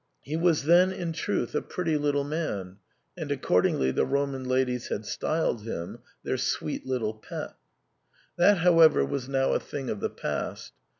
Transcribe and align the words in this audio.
He 0.23 0.35
was 0.35 0.63
then 0.63 0.91
in 0.91 1.13
truth 1.13 1.53
a 1.53 1.61
pretty 1.61 1.95
little 1.95 2.23
man, 2.23 2.77
and 3.15 3.31
accordingly 3.31 3.91
the 3.91 4.03
Roman 4.03 4.45
ladies 4.45 4.87
had 4.87 5.05
styled 5.05 5.61
him 5.61 5.99
their 6.23 6.37
caro 6.37 6.37
puppazetto 6.39 6.43
(sweet 6.57 6.85
little 6.87 7.13
pet). 7.13 7.55
That 8.35 8.57
however 8.57 9.05
was 9.05 9.29
now 9.29 9.53
a 9.53 9.59
thing 9.59 9.91
of 9.91 9.99
the 9.99 10.09
past. 10.09 10.73